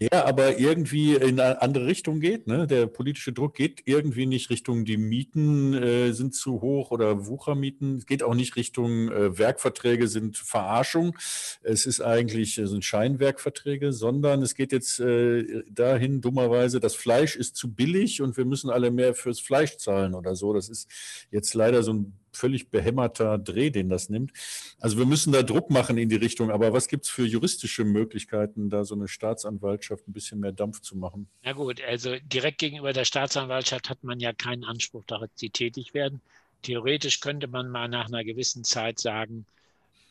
der 0.00 0.26
aber 0.26 0.58
irgendwie 0.58 1.14
in 1.14 1.38
eine 1.38 1.62
andere 1.62 1.86
Richtung 1.86 2.18
geht. 2.18 2.48
Ne? 2.48 2.66
Der 2.66 2.86
politische 2.86 3.32
Druck 3.32 3.54
geht 3.54 3.82
irgendwie 3.84 4.26
nicht 4.26 4.50
Richtung 4.50 4.84
die 4.84 4.96
Mieten 4.96 5.74
äh, 5.74 6.12
sind 6.12 6.34
zu 6.34 6.60
hoch 6.62 6.90
oder 6.90 7.26
Wuchermieten. 7.26 7.98
Es 7.98 8.06
geht 8.06 8.24
auch 8.24 8.34
nicht 8.34 8.56
Richtung 8.56 9.10
äh, 9.12 9.38
Werkverträge 9.38 10.08
sind 10.08 10.36
Verarschung. 10.36 11.16
Es 11.62 11.86
ist 11.86 12.00
eigentlich 12.00 12.56
sind 12.56 12.84
Scheinwerkverträge, 12.84 13.92
sondern 13.92 14.42
es 14.42 14.56
geht 14.56 14.72
jetzt 14.72 14.79
jetzt 14.80 14.98
äh, 14.98 15.62
dahin, 15.70 16.20
dummerweise, 16.20 16.80
das 16.80 16.94
Fleisch 16.94 17.36
ist 17.36 17.56
zu 17.56 17.72
billig 17.72 18.22
und 18.22 18.36
wir 18.36 18.46
müssen 18.46 18.70
alle 18.70 18.90
mehr 18.90 19.14
fürs 19.14 19.40
Fleisch 19.40 19.76
zahlen 19.76 20.14
oder 20.14 20.34
so. 20.34 20.54
Das 20.54 20.68
ist 20.68 20.88
jetzt 21.30 21.52
leider 21.54 21.82
so 21.82 21.92
ein 21.92 22.18
völlig 22.32 22.70
behämmerter 22.70 23.38
Dreh, 23.38 23.70
den 23.70 23.90
das 23.90 24.08
nimmt. 24.08 24.32
Also 24.80 24.96
wir 24.96 25.04
müssen 25.04 25.32
da 25.32 25.42
Druck 25.42 25.68
machen 25.70 25.98
in 25.98 26.08
die 26.08 26.16
Richtung. 26.16 26.50
Aber 26.50 26.72
was 26.72 26.88
gibt 26.88 27.04
es 27.04 27.10
für 27.10 27.26
juristische 27.26 27.84
Möglichkeiten, 27.84 28.70
da 28.70 28.84
so 28.84 28.94
eine 28.94 29.08
Staatsanwaltschaft 29.08 30.08
ein 30.08 30.12
bisschen 30.12 30.40
mehr 30.40 30.52
Dampf 30.52 30.80
zu 30.80 30.96
machen? 30.96 31.28
Na 31.42 31.52
gut, 31.52 31.82
also 31.82 32.16
direkt 32.22 32.58
gegenüber 32.58 32.92
der 32.92 33.04
Staatsanwaltschaft 33.04 33.90
hat 33.90 34.02
man 34.02 34.18
ja 34.20 34.32
keinen 34.32 34.64
Anspruch, 34.64 35.04
dass 35.04 35.20
sie 35.34 35.50
tätig 35.50 35.92
werden. 35.92 36.20
Theoretisch 36.62 37.20
könnte 37.20 37.48
man 37.48 37.68
mal 37.68 37.88
nach 37.88 38.06
einer 38.06 38.24
gewissen 38.24 38.64
Zeit 38.64 38.98
sagen, 38.98 39.44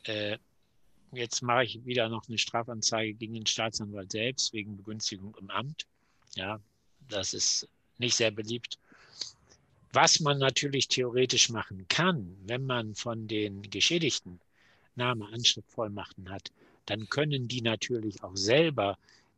äh, 0.04 0.38
jetzt 1.12 1.42
mache 1.42 1.64
ich 1.64 1.86
wieder 1.86 2.10
noch 2.10 2.28
eine 2.28 2.38
Strafanzeige 2.38 3.14
gegen 3.14 3.34
den 3.34 3.46
Staatsanwalt 3.46 4.12
selbst 4.12 4.54
wegen 4.54 4.78
Begünstigung 4.78 5.36
im 5.40 5.50
Amt. 5.50 5.86
Ja, 6.36 6.60
das 7.08 7.34
ist 7.34 7.68
nicht 7.98 8.16
sehr 8.16 8.32
beliebt. 8.32 8.78
Was 9.92 10.20
man 10.20 10.38
natürlich 10.38 10.88
theoretisch 10.88 11.50
machen 11.50 11.86
kann, 11.88 12.38
wenn 12.46 12.66
man 12.66 12.96
von 12.96 13.28
den 13.28 13.64
Geschädigten 13.64 14.40
Name, 14.96 15.28
Anschriftvollmachten 15.32 16.30
hat, 16.30 16.52
dann 16.86 17.10
können 17.10 17.48
die 17.48 17.62
natürlich 17.62 18.22
auch 18.24 18.36
selber 18.36 18.98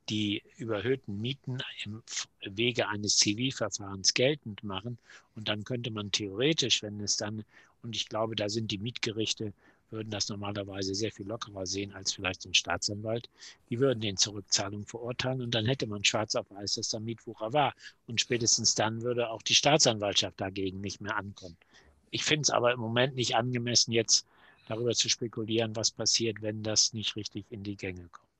die 0.10 0.42
überhöhten 0.58 1.22
Mieten 1.22 1.60
im 1.86 2.02
Wege 2.42 2.90
eines 2.90 3.18
Zivilverfahrens 3.18 4.14
geltend 4.14 4.64
machen. 4.64 4.98
Und 5.36 5.48
dann 5.48 5.64
könnte 5.64 5.92
man 5.92 6.12
theoretisch, 6.12 6.82
wenn 6.82 7.00
es 7.00 7.16
dann, 7.18 7.46
und 7.84 7.96
ich 7.96 8.10
glaube, 8.10 8.36
da 8.36 8.50
sind 8.50 8.72
die 8.72 8.78
Mietgerichte 8.78 9.54
würden 9.92 10.10
das 10.10 10.30
normalerweise 10.30 10.96
sehr 10.96 11.12
viel 11.12 11.28
lockerer 11.28 11.66
sehen 11.66 11.94
als 11.94 12.14
vielleicht 12.14 12.46
ein 12.46 12.54
Staatsanwalt. 12.54 13.30
Die 13.70 13.80
würden 13.80 14.00
den 14.00 14.18
Zurückzahlung 14.18 14.86
verurteilen 14.86 15.42
und 15.42 15.54
dann 15.54 15.66
hätte 15.66 15.88
man 15.88 16.04
schwarz 16.04 16.36
auf 16.36 16.50
weiß, 16.52 16.76
dass 16.76 16.90
da 16.90 17.00
Mietwucher 17.00 17.54
war. 17.54 17.74
Und 18.08 18.22
spätestens 18.22 18.76
dann 18.76 19.02
würde 19.02 19.30
auch 19.30 19.42
die 19.42 19.56
Staatsanwaltschaft 19.56 20.40
dagegen 20.40 20.82
nicht 20.82 21.02
mehr 21.02 21.18
ankommen. 21.18 21.58
Ich 22.10 22.24
finde 22.24 22.44
es 22.44 22.50
aber 22.50 22.74
im 22.74 22.80
Moment 22.80 23.16
nicht 23.16 23.36
angemessen, 23.36 23.92
jetzt 23.92 24.26
darüber 24.68 24.94
zu 24.94 25.10
spekulieren, 25.10 25.76
was 25.76 25.92
passiert, 25.92 26.42
wenn 26.42 26.64
das 26.64 26.94
nicht 26.94 27.16
richtig 27.16 27.46
in 27.50 27.64
die 27.64 27.76
Gänge 27.76 28.08
kommt. 28.10 28.31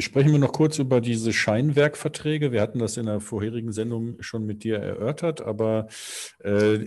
Sprechen 0.00 0.32
wir 0.32 0.38
noch 0.38 0.52
kurz 0.52 0.78
über 0.78 1.00
diese 1.00 1.32
Scheinwerkverträge. 1.32 2.50
Wir 2.50 2.60
hatten 2.60 2.78
das 2.78 2.96
in 2.96 3.06
der 3.06 3.20
vorherigen 3.20 3.72
Sendung 3.72 4.20
schon 4.20 4.44
mit 4.44 4.64
dir 4.64 4.78
erörtert, 4.78 5.42
aber 5.42 5.86
äh, 6.40 6.78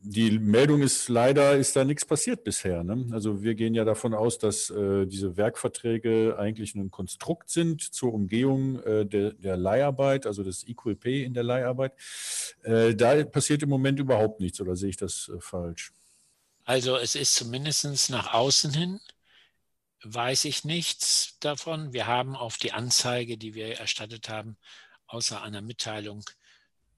die 0.00 0.38
Meldung 0.38 0.82
ist 0.82 1.08
leider, 1.08 1.56
ist 1.56 1.76
da 1.76 1.84
nichts 1.84 2.04
passiert 2.04 2.44
bisher. 2.44 2.84
Ne? 2.84 3.06
Also 3.12 3.42
wir 3.42 3.54
gehen 3.54 3.74
ja 3.74 3.84
davon 3.84 4.12
aus, 4.12 4.38
dass 4.38 4.70
äh, 4.70 5.06
diese 5.06 5.36
Werkverträge 5.36 6.36
eigentlich 6.38 6.74
ein 6.74 6.90
Konstrukt 6.90 7.48
sind 7.48 7.80
zur 7.80 8.12
Umgehung 8.12 8.80
äh, 8.82 9.06
der, 9.06 9.32
der, 9.32 9.56
Leiharbeit, 9.56 10.26
also 10.26 10.42
des 10.42 10.66
Pay 11.00 11.24
in 11.24 11.34
der 11.34 11.44
Leiharbeit. 11.44 11.92
Äh, 12.62 12.94
da 12.94 13.24
passiert 13.24 13.62
im 13.62 13.70
Moment 13.70 13.98
überhaupt 13.98 14.40
nichts, 14.40 14.60
oder 14.60 14.76
sehe 14.76 14.90
ich 14.90 14.96
das 14.96 15.30
äh, 15.34 15.40
falsch? 15.40 15.92
Also 16.64 16.96
es 16.96 17.14
ist 17.14 17.34
zumindest 17.34 18.10
nach 18.10 18.34
außen 18.34 18.72
hin 18.72 19.00
weiß 20.04 20.44
ich 20.46 20.64
nichts 20.64 21.36
davon. 21.40 21.92
Wir 21.92 22.06
haben 22.06 22.36
auf 22.36 22.56
die 22.58 22.72
Anzeige, 22.72 23.38
die 23.38 23.54
wir 23.54 23.78
erstattet 23.78 24.28
haben, 24.28 24.56
außer 25.06 25.42
einer 25.42 25.62
Mitteilung, 25.62 26.24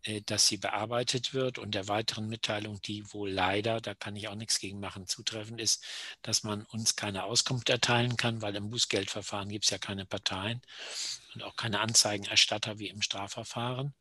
äh, 0.04 0.22
dass 0.22 0.46
sie 0.46 0.56
bearbeitet 0.56 1.34
wird 1.34 1.58
und 1.58 1.74
der 1.74 1.88
weiteren 1.88 2.28
Mitteilung, 2.28 2.80
die 2.82 3.12
wohl 3.12 3.30
leider, 3.30 3.80
da 3.80 3.94
kann 3.94 4.16
ich 4.16 4.28
auch 4.28 4.34
nichts 4.34 4.58
gegen 4.58 4.80
machen, 4.80 5.06
zutreffend 5.06 5.60
ist, 5.60 5.84
dass 6.22 6.42
man 6.42 6.64
uns 6.66 6.96
keine 6.96 7.24
Auskunft 7.24 7.70
erteilen 7.70 8.16
kann, 8.16 8.42
weil 8.42 8.54
im 8.56 8.70
Bußgeldverfahren 8.70 9.48
gibt 9.48 9.64
es 9.64 9.70
ja 9.70 9.78
keine 9.78 10.06
Parteien 10.06 10.62
und 11.34 11.42
auch 11.42 11.56
keine 11.56 11.80
Anzeigenerstatter 11.80 12.78
wie 12.78 12.88
im 12.88 13.02
Strafverfahren. 13.02 13.94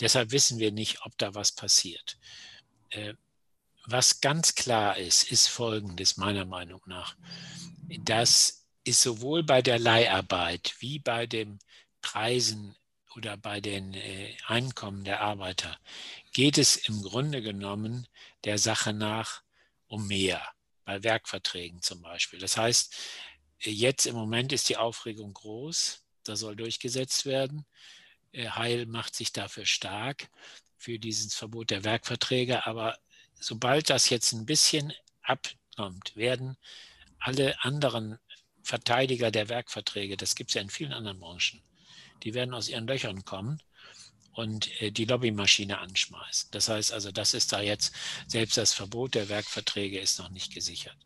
Deshalb 0.00 0.30
wissen 0.32 0.58
wir 0.58 0.72
nicht, 0.72 1.04
ob 1.04 1.16
da 1.18 1.34
was 1.34 1.52
passiert. 1.52 2.18
Was 3.86 4.20
ganz 4.20 4.54
klar 4.54 4.96
ist, 4.96 5.30
ist 5.30 5.48
Folgendes 5.48 6.16
meiner 6.16 6.44
Meinung 6.44 6.80
nach 6.86 7.16
das 8.00 8.66
ist 8.84 9.02
sowohl 9.02 9.42
bei 9.42 9.62
der 9.62 9.78
Leiharbeit 9.78 10.74
wie 10.80 10.98
bei 10.98 11.26
den 11.26 11.58
Preisen 12.00 12.76
oder 13.14 13.36
bei 13.36 13.60
den 13.60 13.94
äh, 13.94 14.36
Einkommen 14.46 15.04
der 15.04 15.20
Arbeiter 15.20 15.78
geht 16.32 16.58
es 16.58 16.76
im 16.76 17.02
Grunde 17.02 17.42
genommen 17.42 18.06
der 18.44 18.58
Sache 18.58 18.92
nach 18.92 19.42
um 19.88 20.06
mehr, 20.06 20.42
bei 20.84 21.02
Werkverträgen 21.02 21.80
zum 21.80 22.02
Beispiel. 22.02 22.38
Das 22.38 22.56
heißt, 22.56 22.94
jetzt 23.60 24.06
im 24.06 24.14
Moment 24.14 24.52
ist 24.52 24.68
die 24.68 24.76
Aufregung 24.76 25.32
groß, 25.32 26.04
da 26.24 26.36
soll 26.36 26.56
durchgesetzt 26.56 27.24
werden. 27.24 27.64
Äh, 28.32 28.50
Heil 28.50 28.86
macht 28.86 29.14
sich 29.14 29.32
dafür 29.32 29.64
stark 29.64 30.28
für 30.76 30.98
dieses 30.98 31.34
Verbot 31.34 31.70
der 31.70 31.84
Werkverträge, 31.84 32.66
aber 32.66 32.98
sobald 33.38 33.90
das 33.90 34.08
jetzt 34.08 34.32
ein 34.32 34.46
bisschen 34.46 34.92
abkommt, 35.22 36.16
werden 36.16 36.56
alle 37.18 37.62
anderen 37.64 38.18
Verteidiger 38.62 39.30
der 39.30 39.48
Werkverträge, 39.48 40.16
das 40.16 40.34
gibt 40.34 40.50
es 40.50 40.54
ja 40.54 40.62
in 40.62 40.70
vielen 40.70 40.92
anderen 40.92 41.20
Branchen, 41.20 41.62
die 42.22 42.34
werden 42.34 42.54
aus 42.54 42.68
ihren 42.68 42.86
Löchern 42.86 43.24
kommen 43.24 43.60
und 44.32 44.70
äh, 44.82 44.90
die 44.90 45.04
Lobbymaschine 45.04 45.78
anschmeißen. 45.78 46.50
Das 46.50 46.68
heißt 46.68 46.92
also, 46.92 47.10
das 47.12 47.34
ist 47.34 47.52
da 47.52 47.60
jetzt, 47.60 47.94
selbst 48.26 48.56
das 48.56 48.74
Verbot 48.74 49.14
der 49.14 49.28
Werkverträge 49.28 49.98
ist 49.98 50.18
noch 50.18 50.30
nicht 50.30 50.52
gesichert. 50.52 50.96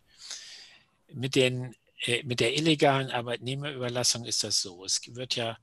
Mit, 1.12 1.34
den, 1.34 1.74
äh, 2.04 2.22
mit 2.24 2.40
der 2.40 2.56
illegalen 2.56 3.10
Arbeitnehmerüberlassung 3.10 4.24
ist 4.24 4.42
das 4.42 4.60
so. 4.60 4.84
Es 4.84 5.00
wird 5.14 5.36
ja, 5.36 5.58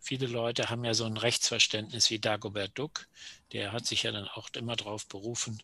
viele 0.00 0.26
Leute 0.26 0.68
haben 0.68 0.84
ja 0.84 0.94
so 0.94 1.04
ein 1.04 1.16
Rechtsverständnis 1.16 2.10
wie 2.10 2.18
Dagobert 2.18 2.72
Duck, 2.74 3.08
der 3.52 3.72
hat 3.72 3.86
sich 3.86 4.02
ja 4.02 4.12
dann 4.12 4.28
auch 4.28 4.48
immer 4.56 4.76
darauf 4.76 5.06
berufen, 5.06 5.62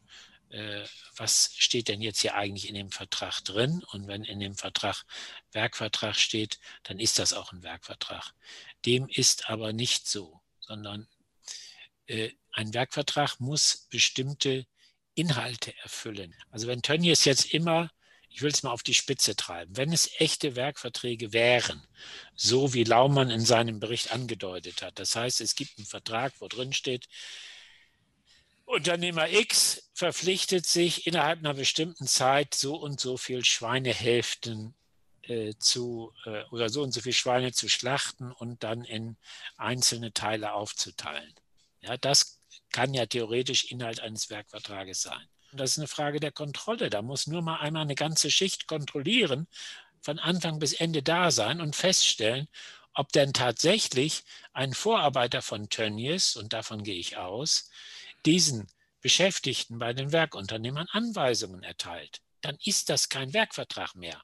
was 1.17 1.53
steht 1.57 1.89
denn 1.89 2.01
jetzt 2.01 2.21
hier 2.21 2.35
eigentlich 2.35 2.69
in 2.69 2.75
dem 2.75 2.91
Vertrag 2.91 3.41
drin? 3.45 3.85
Und 3.93 4.07
wenn 4.07 4.25
in 4.25 4.41
dem 4.41 4.55
Vertrag 4.55 5.05
Werkvertrag 5.53 6.17
steht, 6.17 6.59
dann 6.85 6.99
ist 6.99 7.19
das 7.19 7.33
auch 7.33 7.53
ein 7.53 7.63
Werkvertrag. 7.63 8.33
Dem 8.87 9.09
ist 9.09 9.51
aber 9.51 9.73
nicht 9.73 10.07
so, 10.07 10.41
sondern 10.61 11.07
äh, 12.07 12.31
ein 12.53 12.73
Werkvertrag 12.75 13.39
muss 13.41 13.87
bestimmte 13.91 14.67
Inhalte 15.15 15.75
erfüllen. 15.83 16.35
Also 16.51 16.67
wenn 16.67 16.83
Tönnies 16.83 17.25
jetzt 17.25 17.53
immer, 17.53 17.91
ich 18.31 18.43
will 18.43 18.51
es 18.51 18.63
mal 18.63 18.71
auf 18.71 18.83
die 18.83 18.95
Spitze 18.95 19.37
treiben, 19.37 19.77
wenn 19.77 19.93
es 19.93 20.11
echte 20.19 20.57
Werkverträge 20.57 21.33
wären, 21.33 21.87
so 22.35 22.73
wie 22.73 22.85
Laumann 22.85 23.31
in 23.31 23.45
seinem 23.45 23.81
Bericht 23.81 24.13
angedeutet 24.13 24.83
hat, 24.83 24.99
das 24.99 25.17
heißt, 25.17 25.41
es 25.41 25.55
gibt 25.55 25.77
einen 25.79 25.87
Vertrag, 25.87 26.33
wo 26.41 26.49
drin 26.49 26.73
steht, 26.73 27.09
Unternehmer 28.69 29.31
X 29.31 29.91
verpflichtet 29.95 30.67
sich 30.67 31.07
innerhalb 31.07 31.39
einer 31.39 31.55
bestimmten 31.55 32.07
Zeit 32.07 32.55
so 32.55 32.77
und 32.77 33.01
so 33.01 33.17
viel 33.17 33.43
Schweinehälften 33.43 34.75
äh, 35.23 35.55
zu 35.59 36.13
äh, 36.27 36.45
oder 36.51 36.69
so 36.69 36.83
und 36.83 36.93
so 36.93 37.01
viel 37.01 37.15
Schweine 37.15 37.53
zu 37.53 37.71
schlachten 37.71 38.31
und 38.31 38.63
dann 38.63 38.85
in 38.85 39.17
einzelne 39.57 40.13
Teile 40.13 40.53
aufzuteilen. 40.53 41.35
Ja, 41.81 41.97
das 41.97 42.43
kann 42.71 42.93
ja 42.93 43.07
theoretisch 43.07 43.65
Inhalt 43.65 44.01
eines 44.01 44.29
Werkvertrages 44.29 45.01
sein. 45.01 45.27
Das 45.53 45.73
ist 45.73 45.79
eine 45.79 45.89
Frage 45.89 46.21
der 46.21 46.33
Kontrolle. 46.33 46.91
Da 46.91 47.01
muss 47.01 47.27
nur 47.27 47.41
mal 47.41 47.61
einmal 47.61 47.83
eine 47.83 47.95
ganze 47.95 48.31
Schicht 48.31 48.67
kontrollieren, 48.67 49.49
von 50.03 50.19
Anfang 50.19 50.59
bis 50.59 50.75
Ende 50.75 51.03
da 51.03 51.31
sein 51.31 51.63
und 51.63 51.75
feststellen, 51.75 52.49
ob 52.93 53.13
denn 53.13 53.33
tatsächlich 53.33 54.25
ein 54.53 54.75
Vorarbeiter 54.75 55.41
von 55.41 55.71
Tönnies, 55.71 56.37
und 56.37 56.53
davon 56.53 56.83
gehe 56.83 56.99
ich 56.99 57.17
aus, 57.17 57.71
diesen 58.27 58.67
Beschäftigten 59.01 59.79
bei 59.79 59.93
den 59.93 60.13
Werkunternehmern 60.13 60.89
Anweisungen 60.91 61.63
erteilt, 61.63 62.21
dann 62.41 62.57
ist 62.65 62.89
das 62.89 63.09
kein 63.09 63.33
Werkvertrag 63.33 63.95
mehr, 63.95 64.23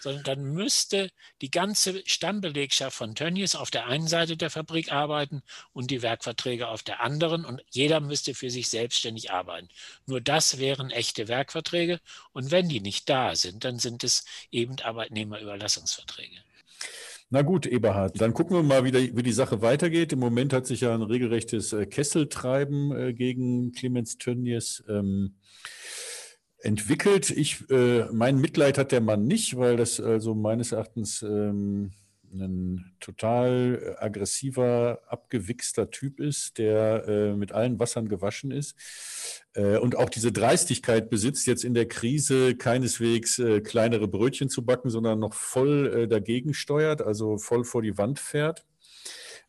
sondern 0.00 0.24
dann 0.24 0.44
müsste 0.44 1.10
die 1.42 1.50
ganze 1.50 2.02
Stammbelegschaft 2.06 2.96
von 2.96 3.14
Tönnies 3.14 3.54
auf 3.54 3.70
der 3.70 3.86
einen 3.86 4.08
Seite 4.08 4.36
der 4.36 4.50
Fabrik 4.50 4.92
arbeiten 4.92 5.42
und 5.72 5.90
die 5.90 6.02
Werkverträge 6.02 6.68
auf 6.68 6.82
der 6.82 7.00
anderen 7.00 7.44
und 7.44 7.62
jeder 7.70 8.00
müsste 8.00 8.34
für 8.34 8.50
sich 8.50 8.68
selbstständig 8.68 9.30
arbeiten. 9.30 9.68
Nur 10.06 10.20
das 10.20 10.58
wären 10.58 10.90
echte 10.90 11.28
Werkverträge 11.28 12.00
und 12.32 12.50
wenn 12.50 12.68
die 12.68 12.80
nicht 12.80 13.08
da 13.08 13.34
sind, 13.36 13.64
dann 13.64 13.78
sind 13.78 14.04
es 14.04 14.24
eben 14.50 14.78
Arbeitnehmerüberlassungsverträge. 14.80 16.45
Na 17.28 17.42
gut, 17.42 17.66
Eberhard, 17.66 18.20
dann 18.20 18.34
gucken 18.34 18.56
wir 18.56 18.62
mal, 18.62 18.84
wie, 18.84 18.92
der, 18.92 19.16
wie, 19.16 19.22
die 19.22 19.32
Sache 19.32 19.60
weitergeht. 19.60 20.12
Im 20.12 20.20
Moment 20.20 20.52
hat 20.52 20.66
sich 20.66 20.82
ja 20.82 20.94
ein 20.94 21.02
regelrechtes 21.02 21.72
äh, 21.72 21.86
Kesseltreiben 21.86 22.96
äh, 22.96 23.14
gegen 23.14 23.72
Clemens 23.72 24.16
Tönnies 24.16 24.84
ähm, 24.88 25.34
entwickelt. 26.58 27.30
Ich, 27.30 27.68
äh, 27.68 28.04
mein 28.12 28.40
Mitleid 28.40 28.78
hat 28.78 28.92
der 28.92 29.00
Mann 29.00 29.26
nicht, 29.26 29.56
weil 29.56 29.76
das 29.76 29.98
also 29.98 30.36
meines 30.36 30.70
Erachtens 30.70 31.22
ähm, 31.22 31.90
ein 32.32 32.92
total 33.00 33.96
äh, 33.98 34.04
aggressiver, 34.04 35.00
abgewichster 35.08 35.90
Typ 35.90 36.20
ist, 36.20 36.58
der 36.58 37.06
äh, 37.06 37.36
mit 37.36 37.52
allen 37.52 37.78
Wassern 37.78 38.08
gewaschen 38.08 38.50
ist 38.50 38.76
äh, 39.54 39.78
und 39.78 39.96
auch 39.96 40.10
diese 40.10 40.32
Dreistigkeit 40.32 41.10
besitzt, 41.10 41.46
jetzt 41.46 41.64
in 41.64 41.74
der 41.74 41.86
Krise 41.86 42.54
keineswegs 42.56 43.38
äh, 43.38 43.60
kleinere 43.60 44.08
Brötchen 44.08 44.48
zu 44.48 44.64
backen, 44.64 44.90
sondern 44.90 45.18
noch 45.18 45.34
voll 45.34 45.86
äh, 45.86 46.08
dagegen 46.08 46.54
steuert, 46.54 47.02
also 47.02 47.38
voll 47.38 47.64
vor 47.64 47.82
die 47.82 47.98
Wand 47.98 48.18
fährt. 48.18 48.64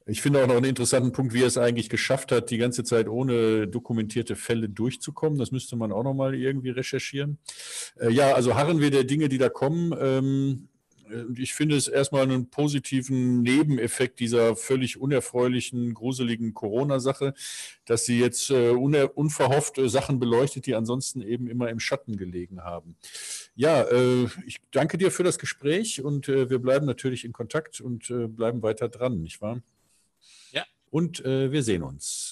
Ich 0.09 0.21
finde 0.21 0.41
auch 0.41 0.47
noch 0.47 0.55
einen 0.55 0.65
interessanten 0.65 1.11
Punkt, 1.11 1.33
wie 1.33 1.41
er 1.41 1.47
es 1.47 1.57
eigentlich 1.57 1.89
geschafft 1.89 2.31
hat, 2.31 2.49
die 2.49 2.57
ganze 2.57 2.85
Zeit 2.85 3.09
ohne 3.09 3.67
dokumentierte 3.67 4.37
Fälle 4.37 4.69
durchzukommen. 4.69 5.37
Das 5.37 5.51
müsste 5.51 5.75
man 5.75 5.91
auch 5.91 6.03
noch 6.03 6.13
mal 6.13 6.33
irgendwie 6.33 6.69
recherchieren. 6.69 7.39
Äh, 7.99 8.11
ja, 8.11 8.33
also 8.33 8.55
harren 8.55 8.79
wir 8.79 8.89
der 8.89 9.03
Dinge, 9.03 9.27
die 9.27 9.37
da 9.37 9.49
kommen. 9.49 9.93
Ähm, 9.99 10.69
ich 11.35 11.53
finde 11.53 11.75
es 11.75 11.87
erstmal 11.87 12.23
einen 12.23 12.49
positiven 12.49 13.41
Nebeneffekt 13.41 14.19
dieser 14.19 14.55
völlig 14.55 14.99
unerfreulichen, 14.99 15.93
gruseligen 15.93 16.53
Corona-Sache, 16.53 17.33
dass 17.85 18.05
sie 18.05 18.19
jetzt 18.19 18.49
äh, 18.49 18.69
unverhofft 18.69 19.77
äh, 19.77 19.89
Sachen 19.89 20.19
beleuchtet, 20.19 20.65
die 20.65 20.75
ansonsten 20.75 21.21
eben 21.21 21.47
immer 21.47 21.69
im 21.69 21.79
Schatten 21.79 22.17
gelegen 22.17 22.63
haben. 22.63 22.95
Ja, 23.55 23.83
äh, 23.83 24.27
ich 24.45 24.57
danke 24.71 24.97
dir 24.97 25.11
für 25.11 25.23
das 25.23 25.39
Gespräch 25.39 26.01
und 26.01 26.29
äh, 26.29 26.49
wir 26.49 26.59
bleiben 26.59 26.85
natürlich 26.85 27.25
in 27.25 27.33
Kontakt 27.33 27.81
und 27.81 28.09
äh, 28.09 28.27
bleiben 28.27 28.61
weiter 28.61 28.89
dran, 28.89 29.21
nicht 29.21 29.41
wahr? 29.41 29.61
Ja. 30.51 30.65
Und 30.89 31.23
äh, 31.25 31.51
wir 31.51 31.63
sehen 31.63 31.83
uns. 31.83 32.25